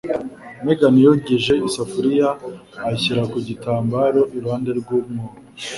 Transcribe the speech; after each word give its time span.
Megan 0.65 0.95
yogeje 1.05 1.53
isafuriya 1.67 2.29
ayishyira 2.85 3.23
ku 3.31 3.37
gitambaro 3.47 4.21
iruhande 4.37 4.71
rw'umwobo. 4.79 5.33